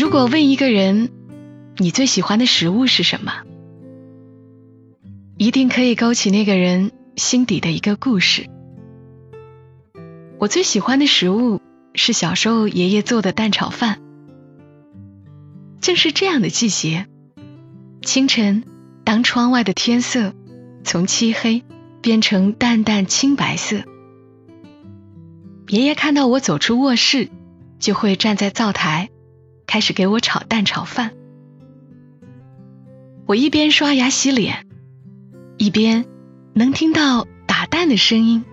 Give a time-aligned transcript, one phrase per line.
[0.00, 1.10] 如果问一个人，
[1.76, 3.34] 你最喜欢的食物是什么？
[5.36, 8.46] 一定可以勾起那个人心底的一个故事。
[10.38, 11.60] 我最喜欢的食物
[11.94, 14.00] 是小时候爷爷做的蛋炒饭。
[15.82, 17.06] 正是这样的季节，
[18.00, 18.64] 清晨，
[19.04, 20.32] 当窗外的天色
[20.82, 21.62] 从漆黑
[22.00, 23.82] 变成淡淡青白色，
[25.68, 27.28] 爷爷看到我走出卧室，
[27.78, 29.10] 就会站在灶台，
[29.70, 31.12] 开始给我炒蛋炒饭。
[33.24, 34.66] 我一边刷牙洗脸。
[35.58, 36.06] 一边
[36.54, 38.44] 能听到打蛋的声音，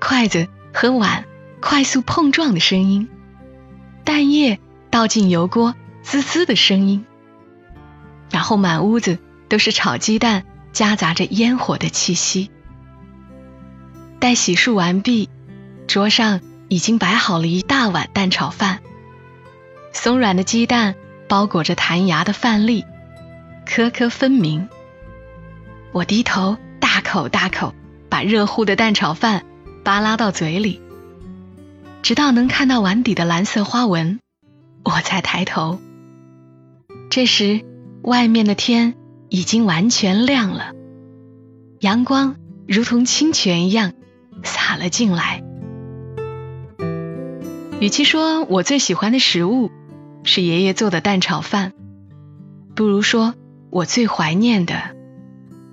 [0.00, 1.24] 筷子和碗
[1.60, 3.08] 快速碰撞的声音，
[4.02, 4.58] 蛋液
[4.90, 7.04] 倒进油锅滋滋的声音，
[8.32, 12.50] 然后满屋子都是炒鸡蛋夹杂着烟火的气息。
[14.18, 15.28] 待洗漱完毕，
[15.86, 18.80] 桌上已经摆好了一大碗蛋炒饭，
[19.94, 20.96] 松软的鸡蛋
[21.28, 22.84] 包裹着弹牙的饭粒，
[23.64, 24.68] 颗颗分明。
[25.92, 27.72] 我低头大口大口
[28.10, 29.46] 把热乎的蛋炒饭
[29.82, 30.82] 扒拉到嘴里，
[32.02, 34.18] 直到能看到碗底的蓝色花纹，
[34.84, 35.80] 我才抬头。
[37.08, 37.62] 这时，
[38.02, 38.94] 外面的天
[39.28, 40.72] 已经完全亮了，
[41.80, 42.34] 阳光
[42.66, 43.92] 如同清泉一样
[44.42, 45.42] 洒了进来。
[47.80, 49.70] 与其说我最喜欢的食物
[50.24, 51.72] 是爷爷做的蛋炒饭，
[52.74, 53.34] 不如说
[53.70, 54.94] 我最怀念的。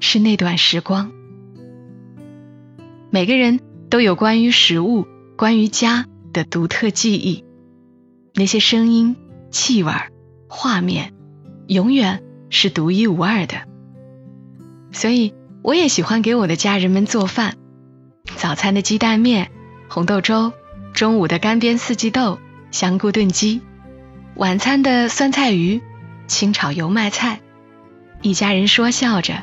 [0.00, 1.10] 是那段时光。
[3.10, 3.58] 每个人
[3.90, 7.44] 都有关于食物、关于家的独特记忆，
[8.32, 9.16] 那些声音、
[9.50, 9.92] 气味、
[10.48, 11.12] 画面，
[11.66, 13.56] 永远是独一无二的。
[14.92, 17.56] 所以，我也喜欢给我的家人们做饭：
[18.36, 19.50] 早餐的鸡蛋面、
[19.88, 20.52] 红豆粥，
[20.92, 22.38] 中午的干煸四季豆、
[22.70, 23.62] 香菇炖鸡，
[24.38, 25.82] 晚餐的酸菜鱼、
[26.28, 27.40] 清炒油麦菜，
[28.22, 29.42] 一家人说笑着。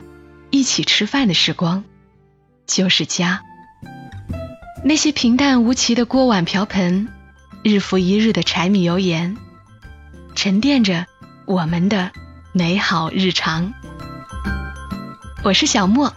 [0.52, 1.84] 一起吃饭的时光，
[2.66, 3.42] 就是家。
[4.86, 7.10] 那些平淡无奇的锅碗瓢盆，
[7.62, 9.36] 日复一日的柴米油盐，
[10.34, 11.06] 沉淀着
[11.44, 12.12] 我们的
[12.54, 13.74] 美好日常。
[15.44, 16.14] 我是小莫，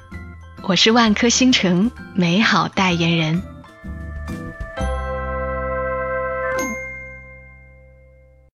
[0.62, 3.43] 我是万科星城美好代言人。